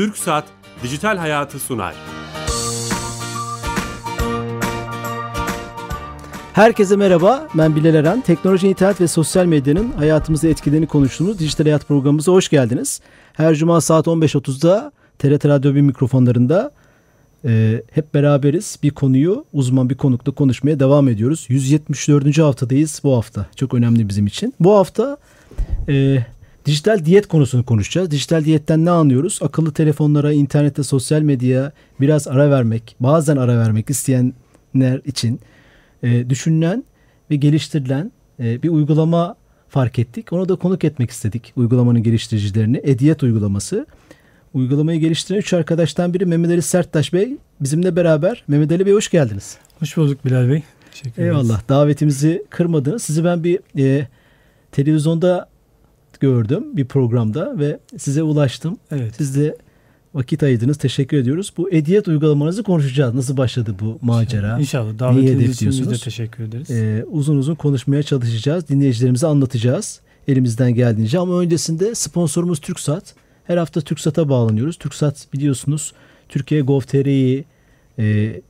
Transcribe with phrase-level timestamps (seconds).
[0.00, 0.44] Türk Saat
[0.82, 1.94] Dijital Hayatı sunar.
[6.52, 8.20] Herkese merhaba, ben Bilal Eren.
[8.20, 13.00] Teknoloji, internet ve sosyal medyanın hayatımızda etkilerini konuştuğumuz Dijital Hayat programımıza hoş geldiniz.
[13.32, 16.70] Her cuma saat 15.30'da TRT Radyo 1 mikrofonlarında
[17.44, 18.78] e, hep beraberiz.
[18.82, 21.46] Bir konuyu uzman bir konukla konuşmaya devam ediyoruz.
[21.48, 22.38] 174.
[22.38, 23.46] haftadayız bu hafta.
[23.56, 24.54] Çok önemli bizim için.
[24.60, 25.16] Bu hafta
[25.88, 26.18] e,
[26.66, 28.10] dijital diyet konusunu konuşacağız.
[28.10, 29.38] Dijital diyetten ne anlıyoruz?
[29.42, 35.40] Akıllı telefonlara, internette, sosyal medyaya biraz ara vermek, bazen ara vermek isteyenler için
[36.02, 36.84] e, düşünülen
[37.30, 39.36] ve geliştirilen e, bir uygulama
[39.68, 40.32] fark ettik.
[40.32, 42.80] Onu da konuk etmek istedik uygulamanın geliştiricilerini.
[42.84, 43.86] Ediyet uygulaması.
[44.54, 48.44] Uygulamayı geliştiren üç arkadaştan biri Mehmet Ali Serttaş Bey bizimle beraber.
[48.48, 49.58] Mehmet Ali Bey hoş geldiniz.
[49.78, 50.62] Hoş bulduk Bilal Bey.
[50.90, 51.36] Teşekkür ederiz.
[51.36, 51.68] Eyvallah.
[51.68, 53.02] Davetimizi kırmadınız.
[53.02, 54.08] Sizi ben bir e,
[54.72, 55.49] televizyonda
[56.20, 58.78] gördüm bir programda ve size ulaştım.
[58.90, 59.14] Evet.
[59.16, 59.56] Siz de
[60.14, 60.78] vakit ayırdınız.
[60.78, 61.52] Teşekkür ediyoruz.
[61.56, 63.14] Bu Ediyet uygulamanızı konuşacağız.
[63.14, 64.58] Nasıl başladı bu macera?
[64.58, 64.98] İnşallah.
[64.98, 66.70] Davetiniz için biz de teşekkür ederiz.
[66.70, 68.68] Ee, uzun uzun konuşmaya çalışacağız.
[68.68, 70.00] Dinleyicilerimize anlatacağız.
[70.28, 71.18] Elimizden geldiğince.
[71.18, 73.14] Ama öncesinde sponsorumuz TürkSat.
[73.44, 74.76] Her hafta TürkSat'a bağlanıyoruz.
[74.76, 75.92] TürkSat biliyorsunuz
[76.28, 77.44] Türkiye Gov.tr'yi
[77.98, 78.40] e,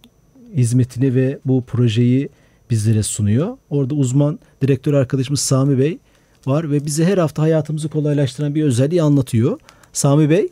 [0.57, 2.29] hizmetini ve bu projeyi
[2.71, 3.57] bizlere sunuyor.
[3.71, 5.99] Orada uzman direktör arkadaşımız Sami Bey
[6.47, 9.59] var ve bize her hafta hayatımızı kolaylaştıran bir özelliği anlatıyor.
[9.93, 10.49] Sami Bey.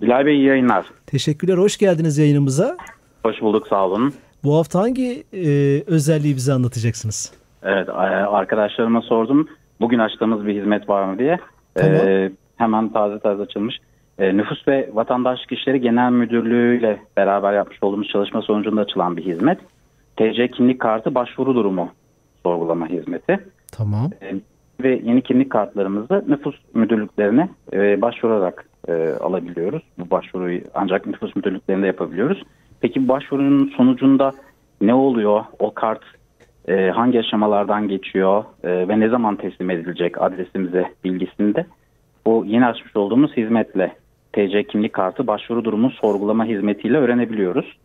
[0.00, 0.86] Bilal Bey iyi yayınlar.
[1.06, 1.58] Teşekkürler.
[1.58, 2.76] Hoş geldiniz yayınımıza.
[3.22, 3.66] Hoş bulduk.
[3.68, 4.14] Sağ olun.
[4.44, 5.48] Bu hafta hangi e,
[5.86, 7.32] özelliği bize anlatacaksınız?
[7.62, 7.88] Evet.
[8.28, 9.48] Arkadaşlarıma sordum.
[9.80, 11.38] Bugün açtığımız bir hizmet var mı diye.
[11.74, 11.94] Tamam.
[11.94, 13.74] Ee, hemen taze taze açılmış.
[14.18, 19.24] E, Nüfus ve Vatandaşlık İşleri Genel Müdürlüğü ile beraber yapmış olduğumuz çalışma sonucunda açılan bir
[19.24, 19.58] hizmet.
[20.16, 21.90] TC kimlik kartı başvuru durumu
[22.42, 23.40] sorgulama hizmeti.
[23.72, 24.10] Tamam.
[24.22, 24.34] E,
[24.82, 29.82] ve yeni kimlik kartlarımızı nüfus müdürlüklerine e, başvurarak e, alabiliyoruz.
[29.98, 32.42] Bu başvuruyu ancak nüfus müdürlüklerinde yapabiliyoruz.
[32.80, 34.32] Peki bu başvurunun sonucunda
[34.80, 35.44] ne oluyor?
[35.58, 36.02] O kart
[36.68, 41.66] e, hangi aşamalardan geçiyor e, ve ne zaman teslim edilecek adresimize bilgisinde?
[42.26, 43.94] Bu yeni açmış olduğumuz hizmetle
[44.32, 47.76] TC kimlik kartı başvuru durumu sorgulama hizmetiyle öğrenebiliyoruz.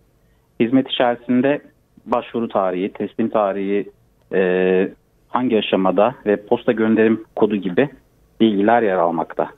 [0.60, 1.62] Hizmet içerisinde
[2.06, 3.90] başvuru tarihi, teslim tarihi,
[4.34, 4.90] e,
[5.36, 7.90] hangi aşamada ve posta gönderim kodu gibi
[8.40, 9.50] bilgiler yer almakta.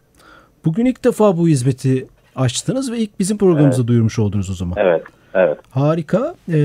[0.66, 3.88] Bugün ilk defa bu hizmeti açtınız ve ilk bizim programımızda evet.
[3.88, 4.78] duyurmuş oldunuz o zaman.
[4.78, 5.58] Evet, evet.
[5.72, 6.36] Harika.
[6.54, 6.58] Ee,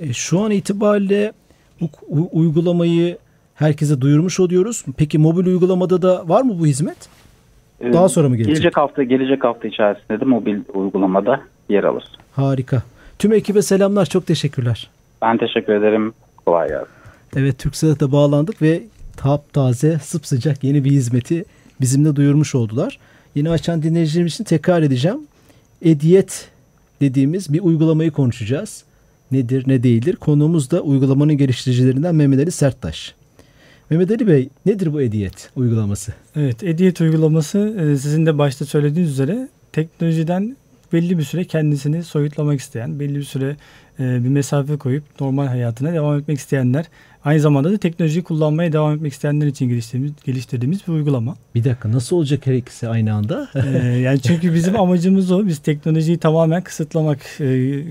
[0.00, 1.32] e, şu an itibariyle
[1.80, 1.88] bu
[2.32, 3.18] uygulamayı
[3.54, 4.84] herkese duyurmuş oluyoruz.
[4.96, 7.08] Peki mobil uygulamada da var mı bu hizmet?
[7.80, 8.54] Ee, Daha sonra mı gelecek?
[8.56, 12.04] Gelecek hafta gelecek hafta içerisinde de mobil uygulamada yer alır.
[12.32, 12.82] Harika.
[13.18, 14.06] Tüm ekibe selamlar.
[14.06, 14.90] Çok teşekkürler.
[15.22, 16.12] Ben teşekkür ederim.
[16.46, 16.93] Kolay gelsin.
[17.36, 18.82] Evet Türkcell'e bağlandık ve
[19.16, 21.44] taptaze sıcak yeni bir hizmeti
[21.80, 22.98] bizimle duyurmuş oldular.
[23.34, 25.18] Yeni açan dinleyicilerimiz için tekrar edeceğim.
[25.82, 26.48] Ediyet
[27.00, 28.84] dediğimiz bir uygulamayı konuşacağız.
[29.32, 30.16] Nedir ne değildir?
[30.16, 33.14] Konuğumuz da uygulamanın geliştiricilerinden Mehmet Ali Serttaş.
[33.90, 36.12] Mehmet Ali Bey nedir bu Ediyet uygulaması?
[36.36, 40.56] Evet Ediyet uygulaması e, sizin de başta söylediğiniz üzere teknolojiden
[40.92, 43.56] belli bir süre kendisini soyutlamak isteyen, belli bir süre
[44.00, 46.86] e, bir mesafe koyup normal hayatına devam etmek isteyenler,
[47.24, 51.36] aynı zamanda da teknolojiyi kullanmaya devam etmek isteyenler için geliştirdiğimiz, geliştirdiğimiz bir uygulama.
[51.54, 53.48] Bir dakika nasıl olacak her ikisi aynı anda?
[53.54, 55.46] ee, yani çünkü bizim amacımız o.
[55.46, 57.82] Biz teknolojiyi tamamen kısıtlamak e,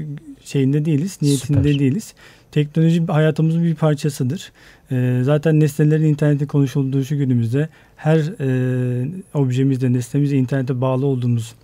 [0.46, 1.80] şeyinde değiliz, niyetinde Süper.
[1.80, 2.14] değiliz.
[2.52, 4.52] Teknoloji hayatımızın bir parçasıdır.
[4.92, 11.56] E, zaten nesnelerin internette konuşulduğu şu günümüzde her e, objemizde, nesnemizde internete bağlı olduğumuz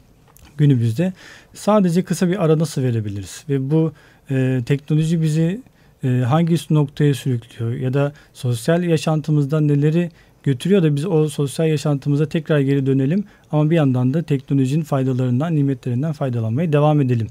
[0.58, 1.14] günümüzde
[1.54, 3.44] sadece kısa bir ara nasıl verebiliriz?
[3.50, 3.94] Ve bu
[4.32, 5.62] e, teknoloji bizi
[6.04, 10.12] e, hangi noktaya sürüklüyor ya da sosyal yaşantımızdan neleri
[10.44, 15.56] götürüyor da biz o sosyal yaşantımıza tekrar geri dönelim ama bir yandan da teknolojinin faydalarından,
[15.56, 17.28] nimetlerinden faydalanmaya devam edelim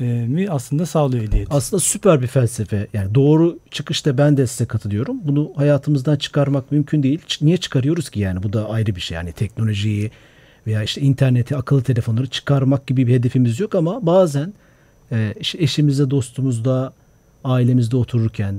[0.00, 1.44] e, mi aslında sağlıyor hediye.
[1.50, 2.86] Aslında süper bir felsefe.
[2.92, 5.20] Yani doğru çıkışta ben de size katılıyorum.
[5.24, 7.20] Bunu hayatımızdan çıkarmak mümkün değil.
[7.40, 8.42] Niye çıkarıyoruz ki yani?
[8.42, 9.14] Bu da ayrı bir şey.
[9.14, 10.10] Yani teknolojiyi
[10.66, 14.54] veya işte interneti, akıllı telefonları çıkarmak gibi bir hedefimiz yok ama bazen
[15.12, 16.92] e, eşimizle, dostumuzla,
[17.44, 18.54] ailemizde otururken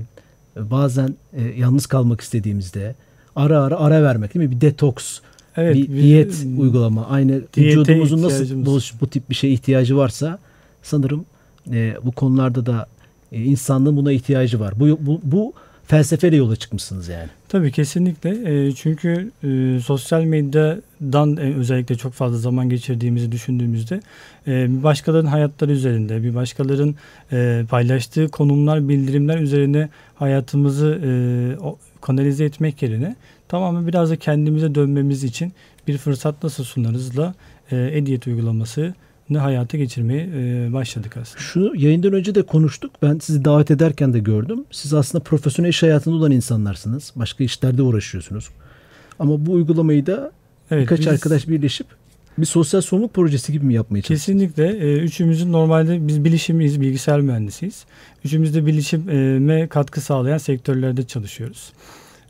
[0.57, 2.95] e, bazen e, yalnız kalmak istediğimizde
[3.35, 4.55] ara ara ara vermek değil mi?
[4.55, 5.19] Bir detoks,
[5.57, 7.07] evet, bir, bir diyet uygulama.
[7.07, 10.39] Aynı vücudumuzun nasıl bu, bu tip bir şeye ihtiyacı varsa
[10.83, 11.25] sanırım
[11.71, 12.87] e, bu konularda da
[13.31, 14.73] e, insanlığın buna ihtiyacı var.
[14.79, 15.53] Bu, bu, bu
[15.91, 17.29] felsefeyle yola çıkmışsınız yani.
[17.49, 18.29] Tabii kesinlikle.
[18.29, 24.01] E, çünkü e, sosyal medyadan e, özellikle çok fazla zaman geçirdiğimizi düşündüğümüzde
[24.47, 26.95] e, bir başkalarının hayatları üzerinde, bir başkalarının
[27.31, 31.09] e, paylaştığı konumlar, bildirimler üzerine hayatımızı e,
[31.63, 33.15] o, kanalize etmek yerine
[33.47, 35.53] tamamen biraz da kendimize dönmemiz için
[35.87, 37.33] bir fırsat nasıl sunarızla
[37.71, 38.93] e, Ediyet uygulaması
[39.37, 41.39] hayata geçirmeye e, başladık aslında.
[41.39, 42.91] Şu yayından önce de konuştuk.
[43.01, 44.65] Ben sizi davet ederken de gördüm.
[44.71, 47.13] Siz aslında profesyonel iş hayatında olan insanlarsınız.
[47.15, 48.49] Başka işlerde uğraşıyorsunuz.
[49.19, 50.31] Ama bu uygulamayı da
[50.71, 51.87] evet, birkaç biz, arkadaş birleşip
[52.37, 54.55] bir sosyal sorumluluk projesi gibi mi yapmaya çalışıyorsunuz?
[54.55, 54.87] Kesinlikle.
[54.87, 57.85] E, üçümüzün normalde biz bilişimiz, bilgisayar mühendisiyiz.
[58.25, 61.73] Üçümüz de bilişime katkı sağlayan sektörlerde çalışıyoruz.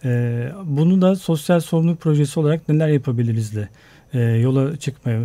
[0.06, 3.70] E, bunu da sosyal sorumluluk projesi olarak neler yapabilirizle
[4.42, 5.22] yola çıkmaya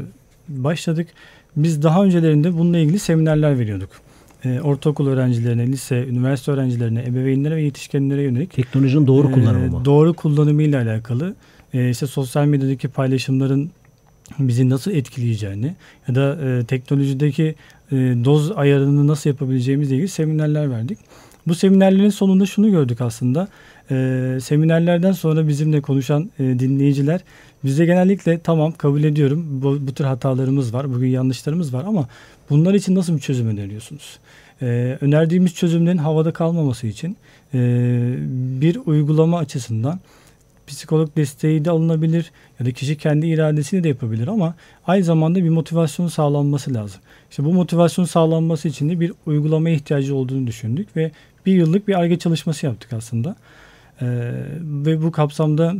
[0.49, 1.08] başladık.
[1.56, 3.91] Biz daha öncelerinde bununla ilgili seminerler veriyorduk.
[4.44, 8.53] E, ortaokul öğrencilerine, lise, üniversite öğrencilerine, ebeveynlere ve yetişkinlere yönelik.
[8.53, 9.85] Teknolojinin doğru kullanımı mı?
[9.85, 11.35] Doğru kullanımı ile alakalı.
[11.75, 13.70] E, işte sosyal medyadaki paylaşımların
[14.38, 15.75] bizi nasıl etkileyeceğini
[16.08, 17.55] ya da e, teknolojideki
[17.93, 20.99] e, doz ayarını nasıl yapabileceğimizle ilgili seminerler verdik.
[21.47, 23.49] Bu seminerlerin sonunda şunu gördük aslında.
[23.91, 27.20] E, seminerlerden sonra bizimle konuşan e, dinleyiciler
[27.64, 32.08] bize genellikle tamam kabul ediyorum bu, bu tür hatalarımız var, bugün yanlışlarımız var ama
[32.50, 34.19] bunlar için nasıl bir çözüm öneriyorsunuz?
[34.62, 37.17] E, önerdiğimiz çözümlerin havada kalmaması için
[37.55, 37.58] e,
[38.61, 40.00] bir uygulama açısından
[40.67, 44.55] psikolog desteği de alınabilir ya da kişi kendi iradesini de yapabilir ama
[44.87, 47.00] aynı zamanda bir motivasyon sağlanması lazım.
[47.31, 51.11] İşte bu motivasyon sağlanması için de bir uygulamaya ihtiyacı olduğunu düşündük ve
[51.47, 53.37] bir yıllık bir ARGE çalışması yaptık aslında.
[54.02, 54.06] Ee,
[54.62, 55.75] ve bu kapsamda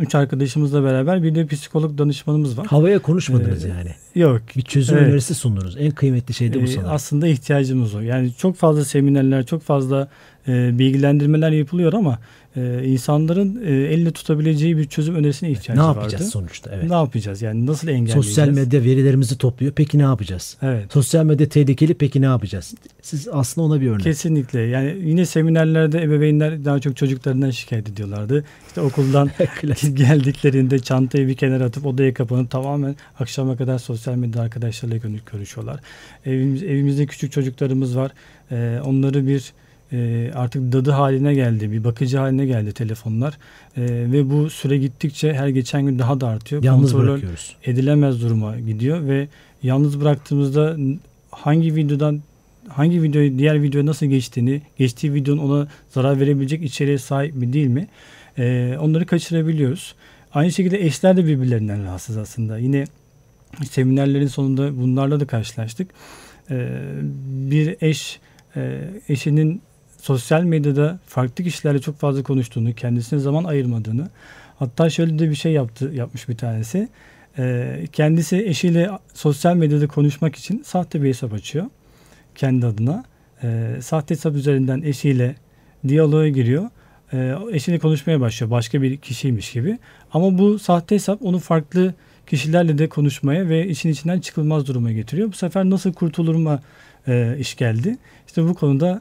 [0.00, 2.66] üç arkadaşımızla beraber bir de psikolog danışmanımız var.
[2.66, 3.90] Havaya konuşmadınız ee, yani.
[4.14, 4.42] Yok.
[4.56, 5.08] Bir çözüm evet.
[5.08, 5.76] önerisi sundunuz.
[5.78, 6.90] En kıymetli şey de bu ee, sanırım.
[6.92, 8.00] Aslında ihtiyacımız o.
[8.00, 10.08] Yani çok fazla seminerler, çok fazla
[10.48, 12.18] e, bilgilendirmeler yapılıyor ama
[12.56, 15.92] e, insanların e, elle tutabileceği bir çözüm önerisine ihtiyacı vardı.
[15.92, 16.30] Ne yapacağız vardı.
[16.30, 16.70] sonuçta?
[16.74, 16.90] Evet.
[16.90, 17.42] Ne yapacağız?
[17.42, 18.26] Yani nasıl engelleyeceğiz?
[18.26, 19.72] Sosyal medya verilerimizi topluyor.
[19.72, 20.56] Peki ne yapacağız?
[20.62, 20.92] Evet.
[20.92, 21.94] Sosyal medya tehlikeli.
[21.94, 22.74] Peki ne yapacağız?
[23.02, 24.02] Siz aslında ona bir örnek.
[24.02, 24.60] Kesinlikle.
[24.60, 28.44] Yani yine seminerlerde ebeveynler daha çok çocuklarından şikayet ediyorlardı.
[28.68, 29.30] İşte okuldan
[29.94, 35.80] geldiklerinde çantayı bir kenara atıp odaya kapanıp tamamen akşama kadar sosyal medya arkadaşlarıyla görüşüyorlar.
[36.26, 38.12] Evimiz, evimizde küçük çocuklarımız var.
[38.50, 39.52] Ee, onları bir
[39.92, 43.38] e, artık dadı haline geldi, bir bakıcı haline geldi telefonlar
[43.76, 46.62] e, ve bu süre gittikçe her geçen gün daha da artıyor.
[46.62, 47.56] Yalnız Kontrol bırakıyoruz.
[47.64, 49.28] edilemez duruma gidiyor ve
[49.62, 50.76] yalnız bıraktığımızda
[51.30, 52.22] hangi videodan
[52.68, 57.66] hangi videoyu diğer videoya nasıl geçtiğini, geçtiği videonun ona zarar verebilecek içeriğe sahip mi değil
[57.66, 57.88] mi?
[58.38, 59.94] E, onları kaçırabiliyoruz.
[60.32, 62.58] Aynı şekilde eşler de birbirlerinden rahatsız aslında.
[62.58, 62.84] Yine
[63.70, 65.90] seminerlerin sonunda bunlarla da karşılaştık.
[66.50, 66.68] E,
[67.26, 68.20] bir eş
[68.56, 69.62] e, eşinin
[70.00, 74.08] sosyal medyada farklı kişilerle çok fazla konuştuğunu, kendisine zaman ayırmadığını,
[74.58, 76.88] hatta şöyle de bir şey yaptı, yapmış bir tanesi.
[77.38, 81.66] Ee, kendisi eşiyle sosyal medyada konuşmak için sahte bir hesap açıyor
[82.34, 83.04] kendi adına.
[83.42, 85.34] Ee, sahte hesap üzerinden eşiyle
[85.88, 86.70] diyaloğa giriyor.
[87.12, 89.78] Ee, eşiyle konuşmaya başlıyor başka bir kişiymiş gibi.
[90.12, 91.94] Ama bu sahte hesap onu farklı
[92.26, 95.28] kişilerle de konuşmaya ve işin içinden çıkılmaz duruma getiriyor.
[95.28, 96.60] Bu sefer nasıl kurtulurma
[97.08, 97.96] e, iş geldi.
[98.26, 99.00] İşte bu konuda e,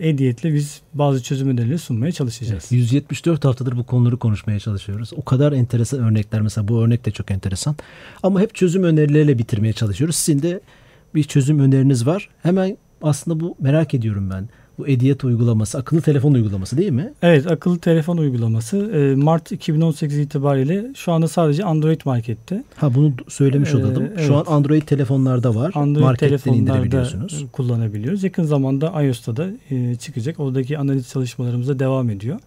[0.00, 2.68] Ediyet'le biz bazı çözüm önerileri sunmaya çalışacağız.
[2.70, 5.10] Evet, 174 haftadır bu konuları konuşmaya çalışıyoruz.
[5.16, 7.76] O kadar enteresan örnekler mesela bu örnek de çok enteresan.
[8.22, 10.16] Ama hep çözüm önerileriyle bitirmeye çalışıyoruz.
[10.16, 10.60] Sizin de
[11.14, 12.28] bir çözüm öneriniz var.
[12.42, 14.48] Hemen aslında bu merak ediyorum ben.
[14.78, 17.12] Bu Ediyet uygulaması, akıllı telefon uygulaması değil mi?
[17.22, 18.76] Evet, akıllı telefon uygulaması.
[18.76, 22.64] E, Mart 2018 itibariyle şu anda sadece Android markette.
[22.76, 24.04] Ha bunu söylemiş ee, olalım.
[24.16, 24.26] Evet.
[24.26, 25.72] Şu an Android telefonlarda var.
[25.74, 27.06] Android Marketten telefonlarda
[27.52, 28.24] kullanabiliyoruz.
[28.24, 30.40] Yakın zamanda iOS'ta da e, çıkacak.
[30.40, 32.38] Oradaki analiz çalışmalarımıza devam ediyor.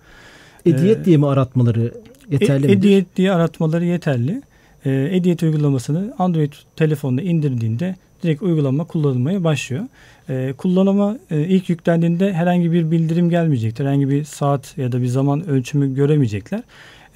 [0.66, 1.94] Ediyet ee, diye mi aratmaları
[2.32, 4.42] yeterli e, Ediyet diye aratmaları yeterli.
[4.86, 9.84] E, Ediyet uygulamasını Android telefonuna indirdiğinde direkt uygulama kullanılmaya başlıyor.
[10.29, 13.86] E, kullanıma e, ilk yüklendiğinde herhangi bir bildirim gelmeyecektir.
[13.86, 16.63] Herhangi bir saat ya da bir zaman ölçümü göremeyecekler.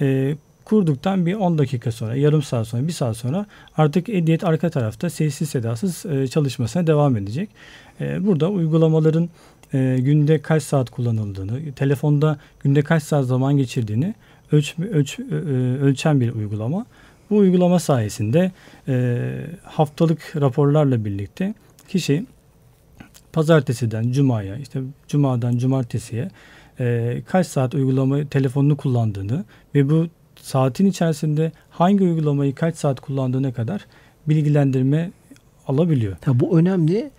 [0.02, 3.46] E, kurduktan bir 10 dakika sonra, yarım saat sonra, bir saat sonra
[3.78, 7.50] artık Ediyet arka tarafta sessiz sedasız e, çalışmasına devam edecek.
[8.02, 9.30] E, burada uygulamaların
[9.74, 14.16] e, günde kaç saat kullanıldığını, telefonda günde kaç saat zaman geçirdiğini
[14.52, 15.36] ölç, ölç, e,
[15.82, 16.86] ölçen bir uygulama.
[17.30, 18.52] Bu uygulama sayesinde
[18.88, 19.20] e,
[19.64, 21.54] haftalık raporlarla birlikte
[21.88, 22.26] kişi
[23.34, 26.30] pazartesiden cumaya işte cumadan cumartesiye
[26.80, 29.46] e, kaç saat uygulama telefonunu kullandığını
[29.76, 33.86] ve bu saatin içerisinde hangi uygulamayı kaç saat kullandığına kadar
[34.28, 35.12] bilgilendirme
[35.68, 36.18] alabiliyor.
[36.26, 37.12] Ha, bu önemli.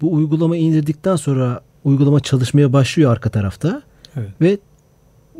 [0.00, 3.82] Bu uygulamayı indirdikten sonra uygulama çalışmaya başlıyor arka tarafta.
[4.16, 4.28] Evet.
[4.40, 4.58] Ve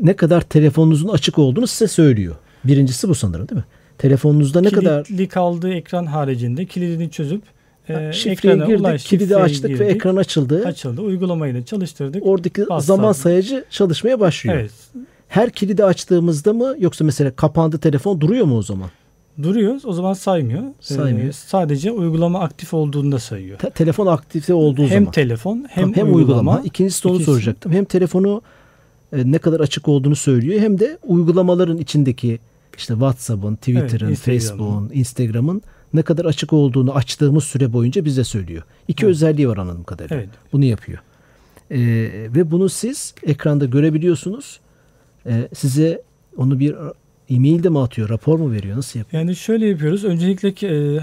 [0.03, 2.37] ne kadar telefonunuzun açık olduğunu size söylüyor.
[2.65, 3.65] Birincisi bu sanırım değil mi?
[3.99, 5.05] Telefonunuzda ne Kilitli kadar...
[5.05, 7.43] Kilitli kaldığı ekran haricinde kilidini çözüp
[7.89, 10.67] e, şifreye girdik, ulaş, kilidi açtık girdik, ve ekran açıldı.
[10.67, 11.01] Açıldı.
[11.01, 12.27] Uygulamayı da çalıştırdık.
[12.27, 14.57] Oradaki Bas zaman sayacı çalışmaya başlıyor.
[14.57, 14.71] Evet.
[15.29, 18.91] Her kilidi açtığımızda mı yoksa mesela kapandı telefon duruyor mu o zaman?
[19.43, 20.63] duruyoruz o zaman saymıyor.
[20.81, 21.29] Saymıyor.
[21.29, 23.59] Ee, sadece uygulama aktif olduğunda sayıyor.
[23.59, 25.11] Te- telefon aktifte olduğu hem zaman.
[25.13, 26.17] telefon hem, Tamam, uygulama.
[26.17, 26.63] uygulama.
[26.65, 27.73] İkincisi de onu İkisi- soracaktım.
[27.73, 28.43] Hem telefonu
[29.13, 32.39] e, ne kadar açık olduğunu söylüyor hem de uygulamaların içindeki
[32.77, 34.39] işte WhatsApp'ın, Twitter'ın, Evet, Instagram'ın.
[34.39, 35.63] Facebook'un, Instagram'ın
[35.95, 38.63] ne kadar açık olduğunu açtığımız süre boyunca bize söylüyor.
[38.89, 39.11] İki Evet.
[39.11, 40.17] özelliği var anladığım kadarıyla.
[40.17, 40.29] Evet.
[40.53, 40.99] Bunu yapıyor.
[41.71, 41.79] E,
[42.35, 44.61] ve bunu siz ekranda görebiliyorsunuz.
[45.27, 46.03] E, size
[46.37, 46.75] onu bir
[47.31, 49.23] e-mailde mi atıyor, rapor mu veriyor, nasıl yapıyor?
[49.23, 50.05] Yani şöyle yapıyoruz.
[50.05, 51.01] Öncelikle e,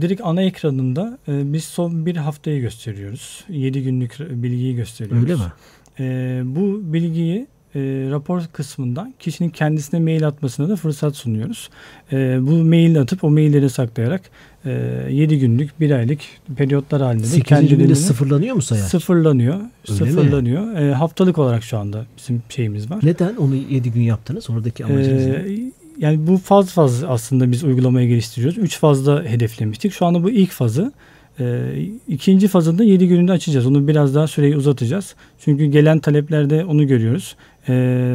[0.00, 3.44] direkt ana ekranında e, biz son bir haftayı gösteriyoruz.
[3.48, 5.22] 7 günlük bilgiyi gösteriyoruz.
[5.22, 5.52] Öyle mi?
[6.00, 11.70] E, bu bilgiyi e, rapor kısmından kişinin kendisine mail atmasına da fırsat sunuyoruz.
[12.12, 14.22] E, bu maili atıp o mailleri saklayarak
[14.64, 14.70] e,
[15.10, 16.20] 7 günlük, 1 aylık
[16.56, 17.48] periyotlar halinde de 8.
[17.48, 18.82] günde kendilerini sıfırlanıyor mu sayar?
[18.82, 19.54] sıfırlanıyor.
[19.54, 19.64] Öyle
[20.04, 20.10] mi?
[20.10, 20.76] sıfırlanıyor.
[20.76, 23.00] E, haftalık olarak şu anda bizim şeyimiz var.
[23.02, 24.50] Neden onu 7 gün yaptınız?
[24.50, 25.32] Oradaki amacınız ne?
[25.32, 28.58] Ee, yani bu faz faz aslında biz uygulamaya geliştiriyoruz.
[28.58, 29.92] Üç fazda hedeflemiştik.
[29.92, 30.92] Şu anda bu ilk fazı.
[31.40, 33.66] Ee, ikinci fazında 7 gününde açacağız.
[33.66, 35.14] Onu biraz daha süreyi uzatacağız.
[35.44, 37.36] Çünkü gelen taleplerde onu görüyoruz.
[37.68, 37.72] Ee,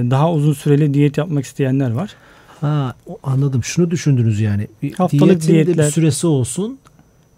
[0.09, 2.15] daha uzun süreli diyet yapmak isteyenler var.
[2.61, 3.63] Ha anladım.
[3.63, 4.67] Şunu düşündünüz yani.
[4.97, 5.89] Haftalık diyetin de bir diyetler.
[5.91, 6.77] süresi olsun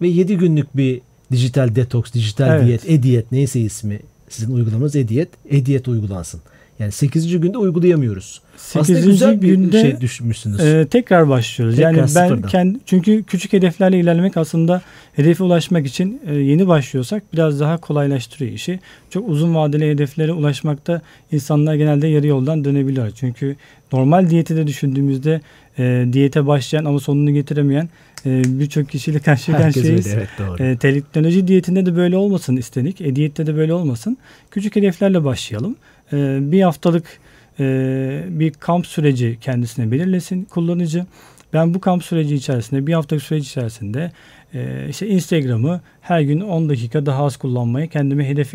[0.02, 1.02] ve 7 günlük bir
[1.32, 2.66] dijital detoks, dijital Evet.
[2.66, 6.42] diyet, e-diyet neyse ismi sizin uygulamanız e-diyet, e-diyet uygulansın.
[6.80, 7.40] Yani 8.
[7.40, 8.42] günde uygulayamıyoruz.
[8.56, 9.06] Aslında 8.
[9.06, 10.60] güzel bir günde şey düşünmüşsünüz.
[10.60, 11.76] Ee, tekrar başlıyoruz.
[11.76, 12.50] Tekrar yani ben sıfırdan.
[12.50, 14.82] kendi çünkü küçük hedeflerle ilerlemek aslında
[15.14, 18.80] hedefe ulaşmak için e, yeni başlıyorsak biraz daha kolaylaştırıyor işi.
[19.10, 23.12] Çok uzun vadeli hedeflere ulaşmakta insanlar genelde yarı yoldan dönebiliyor.
[23.12, 23.56] Çünkü
[23.94, 25.42] normal diyeti de düşündüğümüzde
[25.80, 27.90] e, diyete başlayan ama sonunu getiremeyen
[28.26, 30.08] e, birçok kişiyle karşı karşıyayız.
[30.08, 30.64] evet doğru.
[30.64, 33.02] E, teknoloji diyetinde de böyle olmasın istedik.
[33.02, 34.18] E, diyette de böyle olmasın.
[34.52, 35.76] Küçük hedeflerle başlayalım.
[36.14, 37.20] E, bir haftalık
[37.60, 41.06] e, bir kamp süreci kendisine belirlesin kullanıcı.
[41.54, 44.12] Ben bu kamp süreci içerisinde bir haftalık süreç içerisinde
[44.54, 48.54] e, işte Instagram'ı her gün 10 dakika daha az kullanmaya kendime hedef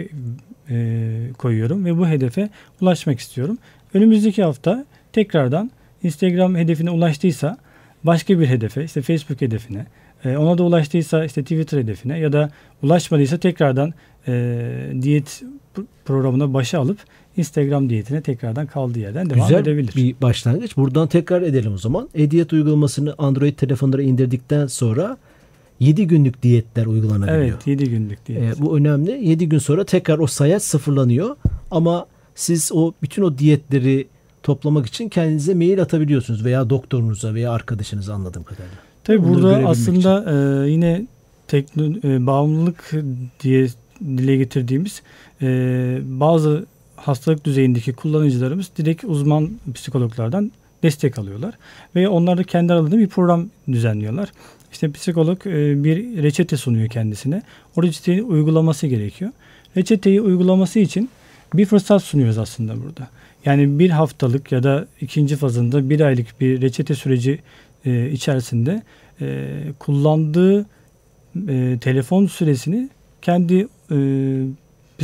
[0.70, 2.48] e, koyuyorum ve bu hedefe
[2.80, 3.58] ulaşmak istiyorum.
[3.94, 5.70] Önümüzdeki hafta tekrardan
[6.02, 7.56] Instagram hedefine ulaştıysa
[8.04, 9.86] başka bir hedefe işte Facebook hedefine
[10.24, 12.50] e, ona da ulaştıysa işte Twitter hedefine ya da
[12.82, 13.94] ulaşmadıysa tekrardan
[14.28, 15.42] e, diyet
[15.76, 16.98] pr- programına başa alıp
[17.36, 19.92] Instagram diyetine tekrardan kaldığı yerden devam Güzel edebilir.
[19.96, 20.76] bir başlangıç.
[20.76, 22.08] Buradan tekrar edelim o zaman.
[22.14, 25.16] E-diyet uygulamasını Android telefonlara indirdikten sonra
[25.80, 27.38] 7 günlük diyetler uygulanabiliyor.
[27.38, 28.58] Evet 7 günlük diyet.
[28.58, 29.28] E, bu önemli.
[29.28, 31.36] 7 gün sonra tekrar o sayaç sıfırlanıyor.
[31.70, 34.06] Ama siz o bütün o diyetleri
[34.42, 38.76] toplamak için kendinize mail atabiliyorsunuz veya doktorunuza veya arkadaşınıza anladığım kadarıyla.
[39.04, 41.06] Tabii burada aslında e, yine
[41.48, 42.90] tekno, e, bağımlılık
[43.42, 43.68] diye
[44.00, 45.02] dile getirdiğimiz
[45.42, 45.46] e,
[46.04, 46.66] bazı
[47.04, 51.54] hastalık düzeyindeki kullanıcılarımız direkt uzman psikologlardan destek alıyorlar.
[51.94, 54.32] Ve onlar da kendi aralarında bir program düzenliyorlar.
[54.72, 57.42] İşte psikolog e, bir reçete sunuyor kendisine.
[57.76, 59.30] O reçeteyi uygulaması gerekiyor.
[59.76, 61.10] Reçeteyi uygulaması için
[61.54, 63.08] bir fırsat sunuyoruz aslında burada.
[63.44, 67.38] Yani bir haftalık ya da ikinci fazında bir aylık bir reçete süreci
[67.84, 68.82] e, içerisinde
[69.20, 70.66] e, kullandığı
[71.80, 72.88] telefon süresini
[73.22, 73.68] kendi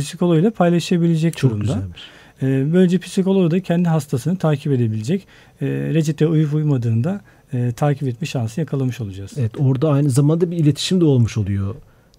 [0.01, 1.63] psikoloğuyla paylaşabilecek Çok durumda.
[1.73, 2.01] güzelmiş.
[2.41, 5.27] E, böylece psikoloğu da kendi hastasını takip edebilecek.
[5.61, 7.21] E, reçete uyup uymadığını da
[7.53, 9.31] e, takip etme şansı yakalamış olacağız.
[9.37, 11.75] Evet orada aynı zamanda bir iletişim de olmuş oluyor.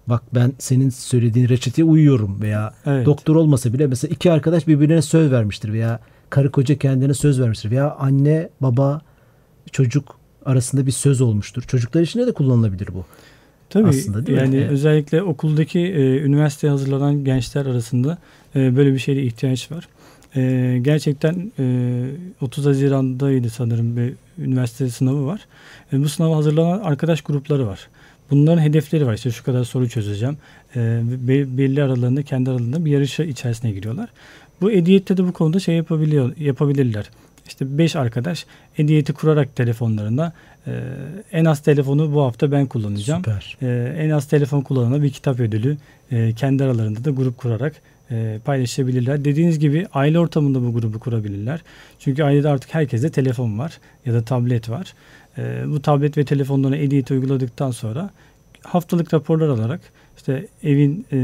[0.07, 3.05] Bak ben senin söylediğin reçeteye uyuyorum veya Evet.
[3.05, 7.71] doktor olmasa bile mesela iki arkadaş birbirine söz vermiştir veya karı koca kendine söz vermiştir
[7.71, 9.01] veya anne baba
[9.71, 11.61] çocuk arasında bir söz olmuştur.
[11.61, 13.05] Çocuklar için de kullanılabilir bu.
[13.71, 14.43] Tabii aslında değil mi?
[14.43, 14.71] yani Evet.
[14.71, 18.17] özellikle okuldaki e, üniversiteye hazırlanan gençler arasında
[18.55, 19.87] e, böyle bir şeye ihtiyaç var.
[20.35, 22.05] E, gerçekten e,
[22.41, 24.13] 30 Haziran'daydı sanırım bir
[24.43, 25.41] üniversite sınavı var.
[25.93, 27.87] E, bu sınava hazırlanan arkadaş grupları var.
[28.31, 29.13] Bunların hedefleri var.
[29.13, 30.37] İşte şu kadar soru çözeceğim.
[30.75, 34.09] E, be- belli aralarında kendi aralarında bir yarışa içerisine giriyorlar.
[34.61, 37.09] Bu Ediyet'te de bu konuda şey yapabiliyor, yapabilirler.
[37.47, 38.45] İşte 5 arkadaş
[38.77, 40.33] Ediyet'i kurarak telefonlarında
[40.67, 40.71] e,
[41.31, 43.23] en az telefonu bu hafta ben kullanacağım.
[43.23, 43.57] Süper.
[43.61, 45.77] Ee, en az telefon kullanana bir kitap ödülü
[46.11, 47.73] e, kendi aralarında da grup kurarak
[48.11, 49.25] e, paylaşabilirler.
[49.25, 51.61] Dediğiniz gibi aile ortamında bu grubu kurabilirler.
[51.99, 54.93] Çünkü ailede artık herkeste telefon var ya da tablet var.
[55.37, 58.09] E, bu tablet ve telefonlarına Edit uyguladıktan sonra
[58.63, 59.81] haftalık raporlar alarak
[60.17, 61.17] işte evin e,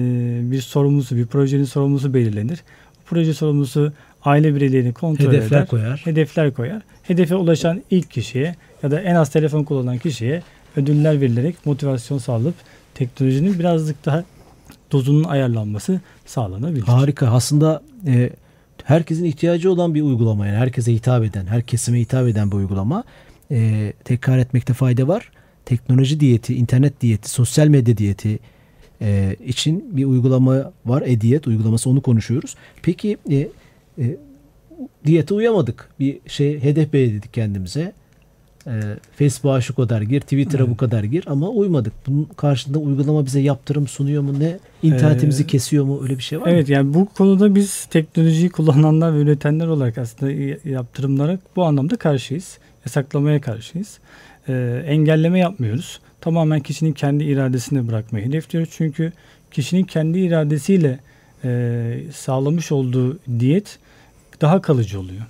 [0.51, 2.63] bir sorumlusu, bir projenin sorumlusu belirlenir.
[2.95, 6.01] Bu proje sorumlusu aile bireylerini kontrol Hedefler eder koyar.
[6.03, 6.81] hedefler koyar.
[7.03, 10.41] Hedefe ulaşan ilk kişiye ya da en az telefon kullanan kişiye
[10.75, 12.55] ödüller verilerek motivasyon sağlanıp
[12.93, 14.23] teknolojinin birazcık daha
[14.91, 16.83] dozunun ayarlanması sağlanabilir.
[16.83, 17.27] Harika.
[17.27, 18.29] Aslında e,
[18.83, 23.03] herkesin ihtiyacı olan bir uygulama yani herkese hitap eden, her kesime hitap eden bir uygulama.
[23.51, 25.31] e, tekrar etmekte fayda var.
[25.65, 28.39] Teknoloji diyeti, internet diyeti, sosyal medya diyeti
[29.01, 31.03] e, için bir uygulama var.
[31.05, 32.55] E-diyet uygulaması onu konuşuyoruz.
[32.81, 33.35] Peki e,
[33.99, 34.17] e,
[35.05, 35.89] diyete uyamadık.
[35.99, 37.93] Bir şey hedef belirledik kendimize.
[38.67, 38.71] E,
[39.15, 40.71] Facebook'a şu kadar gir, Twitter'a Evet.
[40.71, 41.93] bu kadar gir ama uymadık.
[42.07, 44.57] Bunun karşında uygulama bize yaptırım sunuyor mu ne?
[44.83, 45.99] İnternetimizi Ee, kesiyor mu?
[46.03, 46.51] Öyle bir şey var mı?
[46.51, 50.31] Evet yani bu konuda biz teknolojiyi kullananlar ve üretenler olarak aslında
[50.69, 52.57] yaptırımlara bu anlamda karşıyız.
[52.85, 53.99] Yasaklamaya karşıyız.
[54.49, 55.99] Ee, engelleme yapmıyoruz.
[56.21, 58.69] Tamamen kişinin kendi iradesine bırakmayı hedefliyoruz.
[58.77, 59.13] Çünkü
[59.51, 60.99] kişinin kendi iradesiyle
[61.43, 63.79] e, sağlamış olduğu diyet
[64.41, 65.21] daha kalıcı oluyor.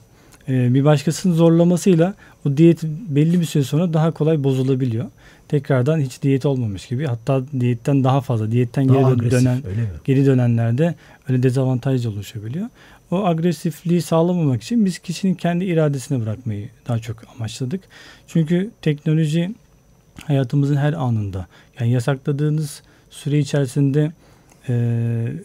[0.50, 2.14] Ee, bir başkasının zorlamasıyla
[2.46, 5.06] o diyet belli bir süre sonra daha kolay bozulabiliyor.
[5.48, 9.62] Tekrardan hiç diyet olmamış gibi hatta diyetten daha fazla diyetten Daha geri agresif, dönen
[10.06, 10.96] geri dönenlerde
[11.30, 12.68] öyle dezavantaj oluşabiliyor.
[13.12, 17.82] O agresifliği sağlamamak için biz kişinin kendi iradesine bırakmayı daha çok amaçladık.
[18.28, 19.56] Çünkü teknoloji
[20.24, 21.48] hayatımızın her anında
[21.80, 24.12] yani yasakladığınız süre içerisinde
[24.70, 24.74] e,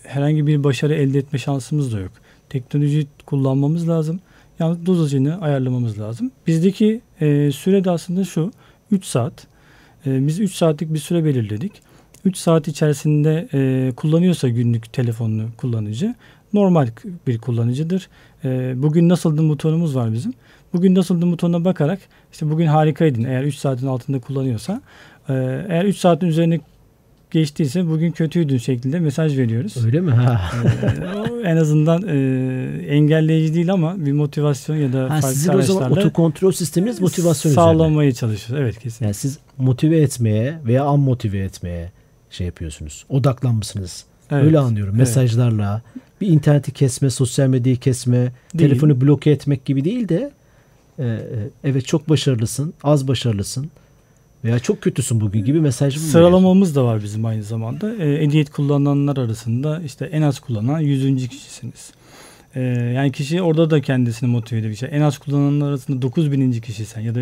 [0.02, 2.12] herhangi bir başarı elde etme şansımız da yok.
[2.48, 4.20] Teknolojiyi kullanmamız lazım.
[4.62, 6.30] Yalnız dozajını ayarlamamız lazım.
[6.46, 8.50] Bizdeki e, süre de aslında şu
[8.90, 9.46] 3 saat.
[10.06, 11.72] E, biz 3 saatlik bir süre belirledik.
[12.24, 16.14] 3 saat içerisinde e, kullanıyorsa günlük telefonunu kullanıcı
[16.52, 16.88] normal
[17.26, 18.08] bir kullanıcıdır.
[18.44, 20.32] E, bugün nasıldı butonumuz var bizim.
[20.72, 22.00] Bugün nasıldı butonuna bakarak
[22.32, 24.82] işte bugün harikaydın eğer 3 saatin altında kullanıyorsa.
[25.28, 25.34] E,
[25.68, 26.60] eğer 3 saatin üzerine
[27.32, 29.84] geçtiyse bugün kötüydün şeklinde mesaj veriyoruz.
[29.84, 30.10] Öyle mi?
[30.10, 30.50] Ha.
[31.02, 35.52] E, o en azından e, engelleyici değil ama bir motivasyon ya da Ha, farklı sizin
[35.52, 37.64] o zaman otokontrol sisteminiz motivasyon üzerine.
[37.64, 38.62] sağlamaya çalışıyoruz.
[38.62, 39.04] Evet kesin.
[39.04, 41.92] Yani siz motive etmeye veya an motive etmeye
[42.30, 43.04] şey yapıyorsunuz.
[43.08, 44.04] Odaklanmışsınız.
[44.30, 44.44] Evet.
[44.44, 44.94] Öyle anlıyorum.
[44.96, 44.98] Evet.
[45.00, 45.82] Mesajlarla
[46.20, 48.32] bir interneti kesme, sosyal medyayı kesme, Değil.
[48.70, 50.30] telefonu bloke etmek gibi değil de
[50.98, 51.18] e, e,
[51.64, 53.70] evet çok başarılısın, az başarılısın
[54.44, 56.02] veya çok kötüsün bugün gibi mesaj mı?
[56.02, 57.94] Sıralamamız da var bizim aynı zamanda.
[57.96, 61.28] E, Ediyet kullananlar arasında işte en az kullanan 100.
[61.28, 61.90] kişisiniz.
[62.54, 62.60] E,
[62.96, 64.72] yani kişi orada da kendisini motive ediyor.
[64.74, 66.52] İşte en az kullananlar arasında 9000.
[66.60, 67.20] kişiysen ya da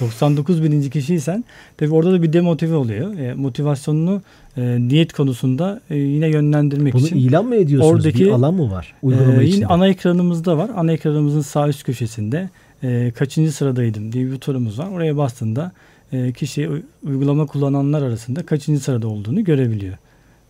[0.00, 1.44] 99 bininci kişiysen
[1.76, 3.18] tabii orada da bir demotive oluyor.
[3.18, 4.22] E, motivasyonunu
[4.56, 7.16] e, diyet konusunda e, yine yönlendirmek Bunu için.
[7.16, 7.94] ilan mı ediyorsunuz?
[7.94, 8.94] Oradaki- bir alan mı var?
[9.02, 9.56] Uygulama içinde.
[9.56, 10.70] yine ana ekranımızda var.
[10.76, 12.50] Ana ekranımızın sağ üst köşesinde
[12.82, 14.88] e, kaçıncı sıradaydım diye bir butonumuz var.
[14.88, 15.72] Oraya bastığında
[16.12, 16.70] e, kişi
[17.04, 19.96] uygulama kullananlar arasında kaçıncı sırada olduğunu görebiliyor.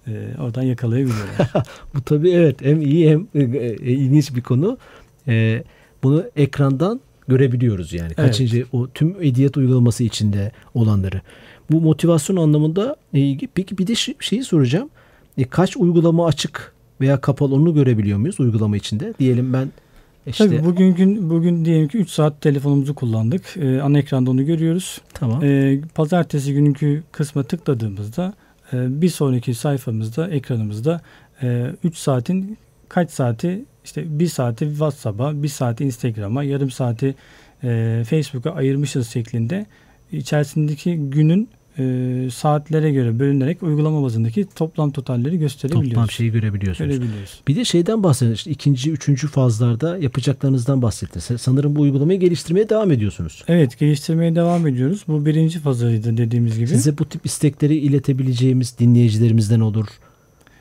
[0.07, 1.51] E, oradan yakalayabiliyorlar.
[1.95, 4.79] Bu tabii evet hem iyi hem e, e, ilginç bir konu.
[5.29, 5.65] E,
[6.03, 8.15] bunu ekrandan görebiliyoruz yani.
[8.15, 11.21] Kaçıncı o tüm ediyet uygulaması içinde olanları.
[11.71, 13.49] Bu motivasyon anlamında e, ilgi.
[13.55, 14.91] Peki bir de şeyi soracağım.
[15.39, 19.15] E, kaç uygulama açık veya kapalı onu görebiliyor muyuz uygulama içinde?
[19.19, 19.69] Diyelim ben
[20.29, 23.57] işte Tabii bugün gün bugün diyelim ki 3 saat telefonumuzu kullandık.
[23.57, 25.01] E, ana ekranda onu görüyoruz.
[25.15, 25.45] tamam.
[25.45, 28.35] E, pazartesi günkü kısma tıkladığımızda
[28.73, 31.01] e, bir sonraki sayfamızda ekranımızda
[31.85, 37.15] 3 saatin kaç saati işte bir saati WhatsApp'a, bir saati Instagram'a, yarım saati
[37.65, 39.67] e, Facebook'a ayırmışız şeklinde
[40.13, 45.91] içerisindeki günün e, saatlere göre bölünerek uygulama bazındaki toplam totalleri gösterebiliyoruz.
[45.91, 46.91] Toplam şeyi görebiliyorsunuz.
[46.91, 47.41] görebiliyoruz.
[47.49, 48.33] Bir de şeyden bahsedin.
[48.33, 51.41] işte ikinci, üçüncü fazlarda yapacaklarınızdan bahsettiniz.
[51.41, 53.45] Sanırım bu uygulamayı geliştirmeye devam ediyorsunuz.
[53.49, 55.05] Evet geliştirmeye devam ediyoruz.
[55.09, 56.69] Bu birinci fazıydı dediğimiz gibi.
[56.69, 59.87] Size bu tip istekleri iletebileceğimiz dinleyicilerimizden olur.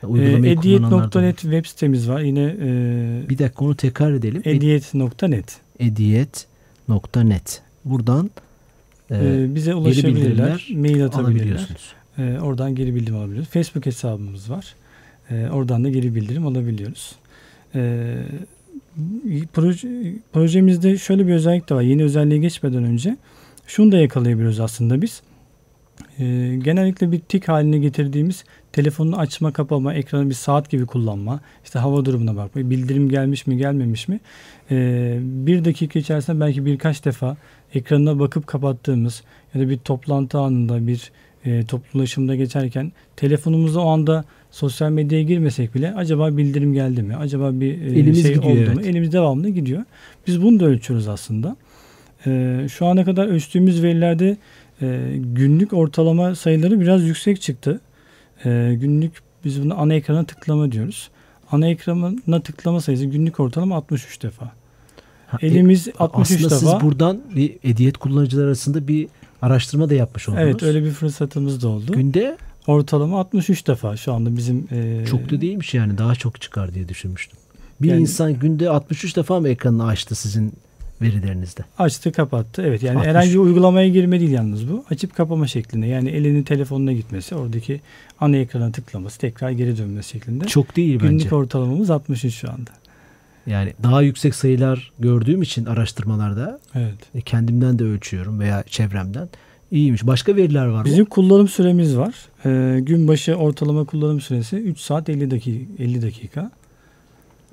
[0.02, 0.60] E, Uygulamayı olur.
[0.60, 2.20] Ediyet.net web sitemiz var.
[2.20, 4.42] Yine e, Bir dakika onu tekrar edelim.
[4.44, 5.56] ediyet.net.
[5.80, 7.62] Ediyet.net.
[7.84, 8.30] Buradan
[9.10, 11.68] e, bize ulaşabilirler, mail atabilirler.
[12.18, 13.48] E, oradan geri bildirim alabiliyoruz.
[13.48, 14.74] Facebook hesabımız var.
[15.30, 17.12] E, oradan da geri bildirim alabiliyoruz.
[17.74, 18.14] E,
[19.52, 19.88] proje,
[20.32, 21.82] projemizde şöyle bir özellik de var.
[21.82, 23.16] Yeni özelliğe geçmeden önce
[23.66, 25.22] şunu da yakalayabiliyoruz aslında biz.
[26.18, 26.24] E,
[26.64, 32.04] genellikle bir tik haline getirdiğimiz telefonunu açma kapama, ekranı bir saat gibi kullanma, işte hava
[32.04, 34.20] durumuna bakma, bildirim gelmiş mi gelmemiş mi,
[34.70, 37.36] e, bir dakika içerisinde belki birkaç defa
[37.74, 39.22] ekranına bakıp kapattığımız
[39.54, 41.12] ya da bir toplantı anında bir
[41.44, 47.16] e, toplu ulaşımda geçerken telefonumuza o anda sosyal medyaya girmesek bile acaba bildirim geldi mi?
[47.16, 48.74] Acaba bir e, Elimiz şey gidiyor, oldu evet.
[48.74, 48.80] mu?
[48.80, 49.84] Elimiz devamlı gidiyor.
[50.26, 51.56] Biz bunu da ölçüyoruz aslında.
[52.26, 54.36] E, şu ana kadar ölçtüğümüz verilerde
[54.82, 57.80] e, günlük ortalama sayıları biraz yüksek çıktı.
[58.44, 59.12] E, günlük
[59.44, 61.10] biz bunu ana ekrana tıklama diyoruz.
[61.52, 64.52] Ana ekrana tıklama sayısı günlük ortalama 63 defa.
[65.26, 66.72] Ha, e, Elimiz 63 aslında defa.
[66.72, 69.08] siz buradan bir ediyet kullanıcılar arasında bir
[69.42, 70.44] araştırma da yapmış oldunuz.
[70.44, 71.92] Evet öyle bir fırsatımız da oldu.
[71.92, 72.36] Günde
[72.68, 76.88] Ortalama 63 defa şu anda bizim e, çok da değilmiş yani daha çok çıkar diye
[76.88, 77.38] düşünmüştüm.
[77.82, 80.52] Bir Yani- insan günde 63 defa mı ekranını açtı sizin
[81.02, 81.62] verilerinizde.
[81.78, 82.62] Açtı kapattı.
[82.66, 83.08] Evet yani Atmış.
[83.08, 84.84] herhangi bir uygulamaya girme değil yalnız bu.
[84.90, 85.86] Açıp kapama şeklinde.
[85.86, 87.80] Yani elinin telefonuna gitmesi, oradaki
[88.20, 90.44] ana ekrana tıklaması, tekrar geri dönmesi şeklinde.
[90.44, 91.34] Çok değil Günlük bence.
[91.34, 92.70] ortalamamız 63 şu anda.
[93.46, 96.94] Yani daha yüksek sayılar gördüğüm için araştırmalarda Evet.
[97.14, 99.28] e, kendimden de ölçüyorum veya çevremden.
[99.70, 100.06] İyiymiş.
[100.06, 100.84] Başka veriler var mı?
[100.84, 102.14] Bizim kullanım süremiz var.
[102.46, 105.82] Ee, gün başı ortalama kullanım süresi 3 saat 50 dakika.
[105.82, 106.50] 50 dakika.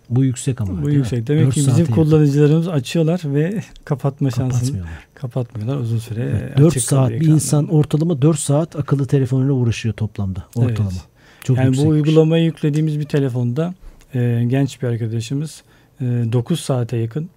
[0.10, 0.84] Bu yüksek ama.
[0.84, 1.28] Bu yüksek.
[1.28, 1.94] Demek ki bizim yakın.
[1.94, 5.08] kullanıcılarımız açıyorlar ve kapatma şansını kapatmıyorlar.
[5.16, 6.24] kapatmıyorlar uzun süre.
[6.24, 7.78] Evet, e, 4 açık saat bir insan ekranlarında.
[7.78, 10.44] ortalama 4 saat akıllı telefonuyla uğraşıyor toplamda.
[10.56, 10.90] Ortalama.
[10.92, 11.02] Evet.
[11.44, 11.92] Çok yani bu yüksekmiş.
[11.94, 13.74] uygulamayı yüklediğimiz bir telefonda
[14.14, 15.64] e, genç bir arkadaşımız
[16.02, 17.30] e, 9 saate yakın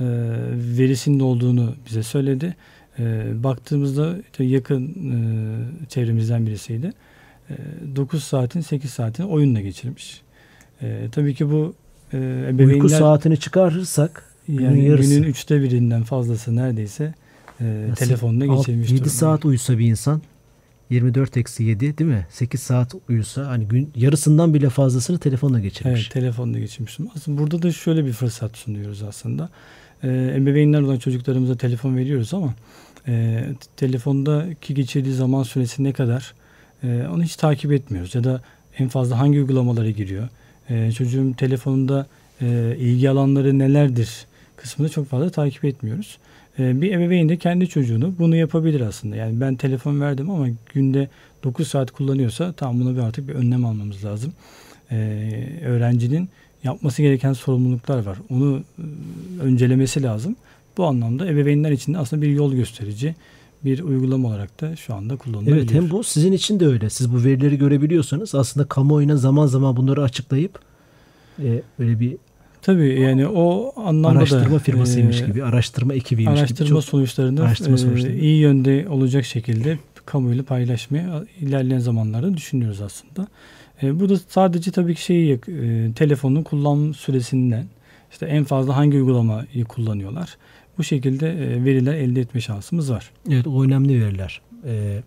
[0.00, 0.04] e,
[0.78, 2.56] verisinin olduğunu bize söyledi.
[2.98, 6.92] E, baktığımızda yakın e, çevremizden birisiydi.
[7.50, 7.54] E,
[7.96, 10.22] 9 saatin 8 saatini oyunla geçirmiş.
[10.82, 11.74] E, tabii ki bu
[12.14, 12.16] e,
[12.48, 15.14] ebeveynler Uyku saatini çıkarırsak yani günün yarısı.
[15.14, 17.14] günün üçte birinden fazlası neredeyse
[17.60, 19.10] e, telefonla geçirmiş 7 durumda.
[19.10, 20.22] saat uyusa bir insan
[20.90, 22.26] 24 eksi 7 değil mi?
[22.30, 26.00] 8 saat uyusa hani gün yarısından bile fazlasını telefonla geçirmiş.
[26.00, 27.08] Evet telefonla geçirmiştim.
[27.16, 29.48] Aslında burada da şöyle bir fırsat sunuyoruz aslında.
[30.02, 32.54] Ee, ebeveynler olan çocuklarımıza telefon veriyoruz ama
[33.08, 33.44] e,
[33.76, 36.34] telefondaki geçirdiği zaman süresi ne kadar
[36.82, 38.14] e, onu hiç takip etmiyoruz.
[38.14, 38.42] Ya da
[38.78, 40.28] en fazla hangi uygulamalara giriyor.
[40.70, 42.06] E, çocuğun telefonunda
[42.40, 46.18] e, ilgi alanları nelerdir kısmını çok fazla takip etmiyoruz.
[46.58, 49.16] E, bir ebeveyn de kendi çocuğunu bunu yapabilir aslında.
[49.16, 51.08] Yani ben telefon verdim ama günde
[51.44, 54.32] 9 saat kullanıyorsa tamam buna bir artık bir önlem almamız lazım.
[54.90, 56.28] Ee, öğrencinin
[56.64, 58.18] yapması gereken sorumluluklar var.
[58.30, 58.82] Onu e,
[59.42, 60.36] öncelemesi lazım.
[60.76, 63.14] Bu anlamda ebeveynler için de aslında bir yol gösterici
[63.64, 65.58] bir uygulama olarak da şu anda kullanılabiliyor.
[65.58, 66.90] Evet hem bu sizin için de öyle.
[66.90, 70.58] Siz bu verileri görebiliyorsanız aslında kamuoyuna zaman zaman bunları açıklayıp
[71.42, 72.16] e, böyle bir
[72.62, 76.74] Tabii yani o anlamda araştırma da firmasıymış e, gibi, araştırma ekibiymiş araştırma gibi.
[76.74, 78.16] Çok, sonuçlarını araştırma e, sonuçlarını.
[78.16, 83.28] iyi yönde olacak şekilde kamuyla paylaşmayı ilerleyen zamanlarda düşünüyoruz aslında.
[83.82, 87.66] E, burada sadece tabii ki şeyi e, telefonun kullanım süresinden
[88.12, 90.36] işte en fazla hangi uygulamayı kullanıyorlar.
[90.78, 93.10] Bu şekilde e, veriler elde etme şansımız var.
[93.30, 94.40] evet o önemli veriler.
[94.64, 95.02] E,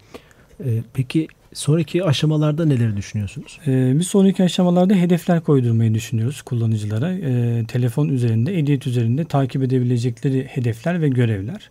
[0.65, 3.59] e, peki sonraki aşamalarda neleri düşünüyorsunuz?
[3.67, 7.11] Ee, bir sonraki aşamalarda hedefler koydurmayı düşünüyoruz kullanıcılara.
[7.11, 11.69] Ee, telefon üzerinde, edit üzerinde takip edebilecekleri hedefler ve görevler.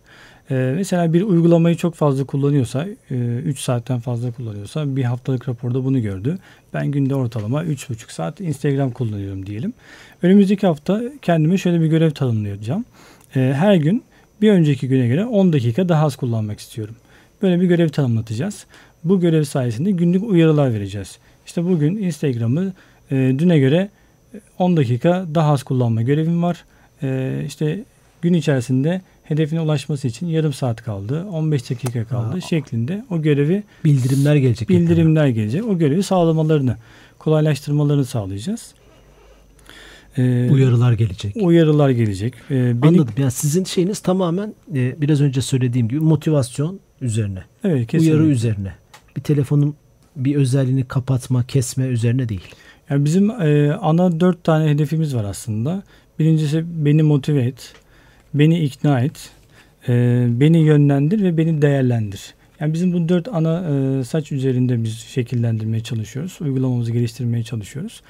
[0.51, 6.01] Ee, mesela bir uygulamayı çok fazla kullanıyorsa, 3 saatten fazla kullanıyorsa bir haftalık raporda bunu
[6.01, 6.37] gördü.
[6.73, 9.73] Ben günde ortalama 3,5 saat Instagram kullanıyorum diyelim.
[10.21, 12.85] Önümüzdeki hafta kendime şöyle bir görev tanımlayacağım.
[13.37, 14.03] Ee, her gün
[14.41, 16.95] bir önceki güne göre 10 dakika daha az kullanmak istiyorum.
[17.41, 18.65] Böyle bir görev tanımlatacağız.
[19.03, 21.17] Bu görev sayesinde günlük uyarılar vereceğiz.
[21.45, 22.73] İşte bugün Instagram'ı
[23.11, 23.89] e, düne göre
[24.59, 26.63] 10 dakika daha az kullanma görevim var.
[27.03, 27.83] E, işte
[28.21, 32.41] gün içerisinde hedefine ulaşması için yarım saat kaldı, 15 dakika kaldı Aa.
[32.41, 34.69] şeklinde o görevi Bildirimler gelecek.
[34.69, 35.65] bildirimler gelecek.
[35.65, 36.77] O görevi sağlamalarını,
[37.19, 38.73] kolaylaştırmalarını sağlayacağız.
[40.17, 41.35] E, Uyarılar gelecek.
[41.35, 42.33] uyarılar gelecek.
[42.51, 43.13] E, beni, Anladım.
[43.17, 47.43] Yani sizin şeyiniz tamamen e, biraz önce söylediğim gibi motivasyon üzerine.
[47.63, 48.15] Evet, kesinlikle.
[48.17, 48.73] Uyarı üzerine.
[49.17, 49.75] Bir telefonun
[50.15, 52.41] bir özelliğini kapatma, kesme üzerine değil.
[52.89, 55.83] Yani bizim e, ana dört tane hedefimiz var aslında.
[56.19, 57.73] Birincisi beni motive et,
[58.33, 59.29] beni ikna et,
[59.89, 62.33] e, beni yönlendir ve beni değerlendir.
[62.59, 66.37] Yani bizim bu dört ana e, saç üzerinde biz şekillendirmeye çalışıyoruz.
[66.41, 68.01] Uygulamamızı geliştirmeye çalışıyoruz.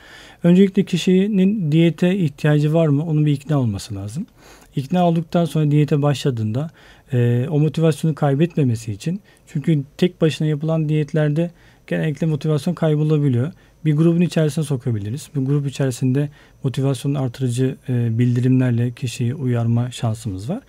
[0.43, 3.05] Öncelikle kişinin diyete ihtiyacı var mı?
[3.05, 4.25] Onun bir ikna olması lazım.
[4.75, 6.69] İkna olduktan sonra diyete başladığında
[7.13, 11.51] e, o motivasyonu kaybetmemesi için çünkü tek başına yapılan diyetlerde
[11.87, 13.51] genellikle motivasyon kaybolabiliyor.
[13.85, 15.29] Bir grubun içerisine sokabiliriz.
[15.35, 16.29] Bu grup içerisinde
[16.63, 20.63] motivasyon artırıcı e, bildirimlerle kişiyi uyarma şansımız var.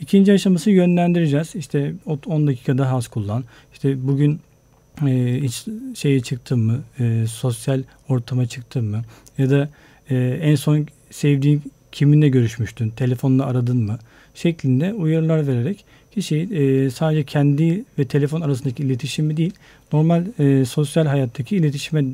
[0.00, 1.54] İkinci aşaması yönlendireceğiz.
[1.54, 3.44] İşte o- 10 dakika daha az kullan.
[3.72, 4.40] İşte bugün
[5.06, 6.80] e, hiç şeye çıktın mı?
[7.00, 9.02] E, sosyal ortama çıktın mı?
[9.38, 9.68] Ya da
[10.10, 12.90] e, en son sevdiğin kiminle görüşmüştün?
[12.90, 13.98] Telefonla aradın mı?
[14.34, 15.84] Şeklinde uyarılar vererek
[16.14, 19.52] kişiyi e, sadece kendi ve telefon arasındaki iletişimi değil,
[19.92, 22.04] normal e, sosyal hayattaki iletişime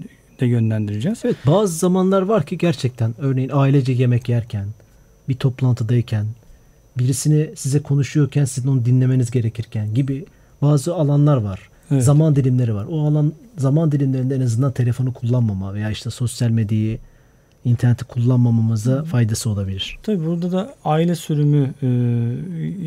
[0.41, 1.19] de yönlendireceğiz.
[1.25, 4.67] Evet bazı zamanlar var ki gerçekten örneğin ailece yemek yerken,
[5.29, 6.27] bir toplantıdayken,
[6.99, 10.25] birisini size konuşuyorken sizin onu dinlemeniz gerekirken gibi
[10.63, 11.61] bazı alanlar var.
[11.91, 12.03] Evet.
[12.05, 12.87] Zaman dilimleri var.
[12.91, 16.99] O alan zaman dilimlerinde en azından telefonu kullanmama veya işte sosyal medyayı,
[17.65, 19.99] interneti kullanmamamıza faydası olabilir.
[20.03, 21.87] Tabii burada da aile sürümü e,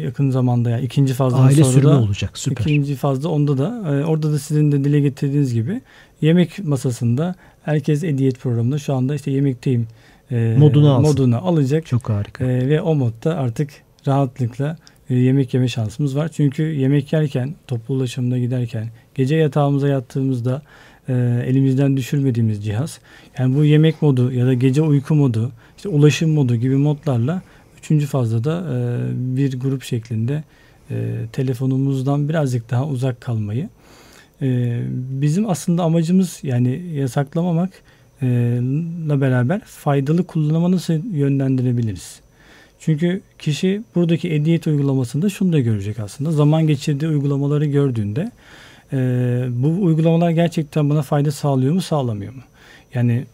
[0.02, 2.38] yakın zamanda yani ikinci fazdan Aile sonra sürümü da olacak.
[2.38, 2.63] Süper.
[2.65, 5.82] ikinci fazda onda da e, orada da sizin de dile getirdiğiniz gibi
[6.22, 9.88] yemek masasında herkes ediyet programında şu anda işte yemekteyim
[10.32, 11.10] e, Modunu alsın.
[11.10, 12.45] modunu alacak Çok harika.
[12.45, 13.69] e, ve o modda artık
[14.10, 14.78] rahatlıkla
[15.10, 16.30] e, yemek yeme şansımız var.
[16.34, 20.62] Çünkü yemek yerken, toplu ulaşımda giderken, gece yatağımıza yattığımızda
[21.10, 21.13] e,
[21.45, 23.00] elimizden düşürmediğimiz cihaz.
[23.38, 27.41] Yani bu yemek modu ya da gece uyku modu, işte ulaşım modu gibi modlarla
[27.80, 28.78] üçüncü fazla da e,
[29.38, 30.43] bir grup şeklinde
[31.34, 33.69] telefonumuzdan birazcık daha uzak kalmayı.
[35.22, 37.69] Bizim aslında amacımız yani yasaklamamak
[38.22, 38.28] e,
[39.08, 42.19] la beraber faydalı kullanıma nasıl yönlendirebiliriz?
[42.80, 46.32] Çünkü kişi buradaki ediyet uygulamasında şunu da görecek aslında.
[46.32, 48.32] Zaman geçirdiği uygulamaları gördüğünde
[48.94, 48.98] e,
[49.50, 52.42] bu uygulamalar gerçekten bana fayda sağlıyor mu sağlamıyor mu?
[52.94, 53.26] Yani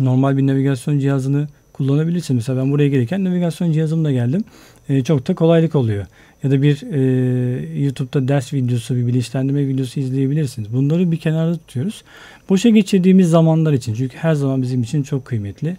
[0.00, 2.36] normal bir navigasyon cihazını kullanabilirsin.
[2.36, 4.44] Mesela ben buraya gelirken navigasyon cihazımla geldim.
[4.88, 6.06] E, çok da kolaylık oluyor.
[6.42, 10.72] Ya da bir e, YouTube'da ders videosu, bir bilinçlendirme videosu izleyebilirsiniz.
[10.72, 12.04] Bunları bir kenarda tutuyoruz.
[12.48, 13.94] Boşa geçirdiğimiz zamanlar için.
[13.94, 15.76] Çünkü her zaman bizim için çok kıymetli.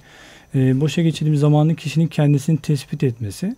[0.56, 3.56] E, boşa geçirdiğimiz zamanın kişinin kendisini tespit etmesi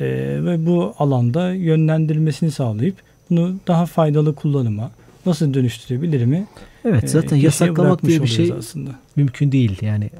[0.00, 0.06] e,
[0.44, 2.96] ve bu alanda yönlendirilmesini sağlayıp
[3.30, 4.90] bunu daha faydalı kullanıma
[5.26, 6.46] nasıl dönüştürebilir mi?
[6.84, 8.90] Evet zaten e, yasaklamak diye bir şey aslında.
[9.16, 9.78] mümkün değil.
[9.80, 10.10] Yani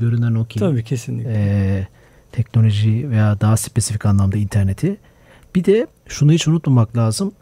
[0.00, 0.58] görünen o ki.
[0.58, 1.32] Tabii kesinlikle.
[1.34, 1.86] E,
[2.32, 4.96] teknoloji veya daha spesifik anlamda interneti.
[5.54, 7.32] Bir de şunu hiç unutmamak lazım.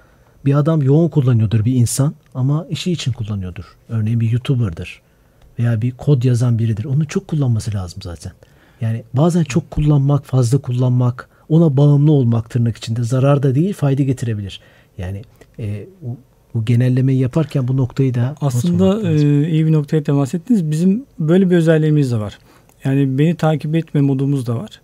[0.44, 3.64] Bir adam yoğun kullanıyordur bir insan ama işi için kullanıyordur.
[3.88, 5.02] Örneğin bir YouTuber'dır
[5.58, 6.84] veya bir kod yazan biridir.
[6.84, 8.32] Onu çok kullanması lazım zaten.
[8.80, 14.02] Yani bazen çok kullanmak, fazla kullanmak, ona bağımlı olmak tırnak içinde zarar da değil fayda
[14.02, 14.60] getirebilir.
[14.98, 15.22] Yani
[15.58, 16.16] e, bu,
[16.54, 20.70] bu genellemeyi yaparken bu noktayı da aslında e, iyi bir noktaya temas ettiniz.
[20.70, 22.38] Bizim böyle bir özelliğimiz de var.
[22.84, 24.80] Yani beni takip etme modumuz da var.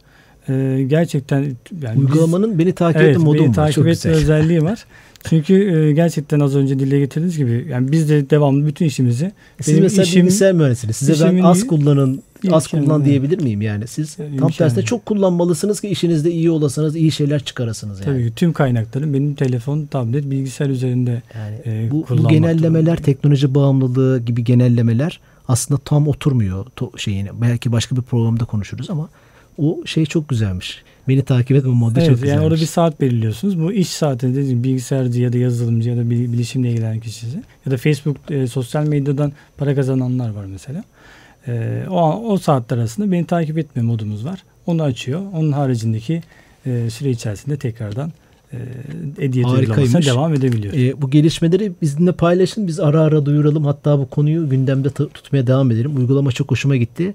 [0.49, 1.45] E, gerçekten
[1.83, 3.55] yani uygulamanın biz, beni takip evet, etme modu beni var.
[3.55, 4.85] takip Çok etme özelliği var.
[5.29, 9.75] Çünkü e, gerçekten az önce dile getirdiğiniz gibi yani biz de devamlı bütün işimizi siz
[9.75, 10.97] benim mesela işim, bilgisayar mühendisiniz.
[10.97, 13.87] Size ben az kullanın, az imkanı, kullan diyebilir miyim yani?
[13.87, 14.53] Siz Yani tam imkanı.
[14.53, 18.05] tersine çok kullanmalısınız ki işinizde iyi olasınız, iyi şeyler çıkarasınız yani.
[18.05, 22.97] Tabii ki tüm kaynaklarım benim telefon, tablet, bilgisayar üzerinde Yani e, bu, bu genellemeler, durumundayım.
[23.03, 27.31] teknoloji bağımlılığı gibi genellemeler aslında tam oturmuyor to- şeyine.
[27.41, 29.09] Belki başka bir programda konuşuruz ama
[29.59, 30.83] o şey çok güzelmiş.
[31.09, 32.35] Beni takip etme modu Evet, çok güzelmiş.
[32.37, 33.61] yani orada bir saat belirliyorsunuz.
[33.61, 37.73] Bu iş saatinde dediğim bilgisayarcı ya da yazılımcı ya da bil- bilişimle ilgilenen kişisi ya
[37.73, 40.85] da Facebook e, sosyal medyadan para kazananlar var mesela.
[41.49, 44.43] E, o o saatler arasında beni takip etme modumuz var.
[44.67, 45.21] Onu açıyor.
[45.35, 46.23] Onun haricindeki
[46.67, 48.13] e, süre içerisinde tekrardan
[48.53, 48.59] e,
[49.45, 50.75] uygulamasına devam edebiliyor.
[50.75, 52.67] E, bu gelişmeleri bizimle paylaşın.
[52.67, 53.65] Biz ara ara duyuralım.
[53.65, 55.97] Hatta bu konuyu gündemde tutmaya devam edelim.
[55.97, 57.15] Uygulama çok hoşuma gitti.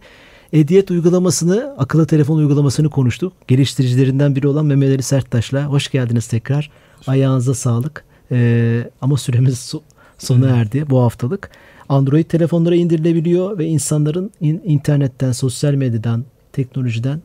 [0.53, 3.33] Ediyet uygulamasını, akıllı telefon uygulamasını konuştuk.
[3.47, 5.65] Geliştiricilerinden biri olan Mehmet Ali Serttaş'la.
[5.65, 6.71] Hoş geldiniz tekrar.
[7.07, 8.05] Ayağınıza sağlık.
[8.31, 9.81] E, ama süremiz so-
[10.17, 11.51] sona erdi bu haftalık.
[11.89, 17.21] Android telefonlara indirilebiliyor ve insanların in- internetten, sosyal medyadan, teknolojiden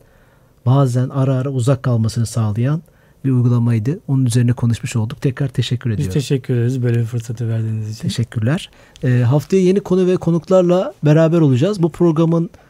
[0.65, 2.81] bazen ara ara uzak kalmasını sağlayan
[3.25, 3.99] bir uygulamaydı.
[4.07, 5.21] Onun üzerine konuşmuş olduk.
[5.21, 6.13] Tekrar teşekkür Biz ediyorum.
[6.13, 8.01] teşekkür ederiz böyle bir fırsatı verdiğiniz için.
[8.01, 8.69] Teşekkürler.
[9.03, 11.83] Ee, haftaya yeni konu ve konuklarla beraber olacağız.
[11.83, 12.66] Bu programın e,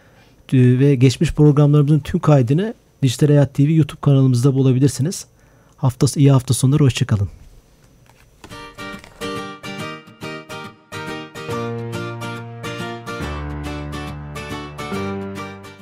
[0.54, 5.28] ve geçmiş programlarımızın tüm kaydını Dijital Hayat TV YouTube kanalımızda bulabilirsiniz.
[5.78, 7.30] Hafta iyi hafta sonları hoşçakalın.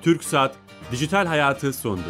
[0.01, 0.55] TürkSat
[0.91, 2.01] Dijital Hayatı sondu.